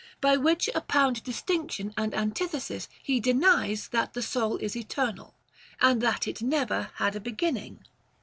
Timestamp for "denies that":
3.19-4.15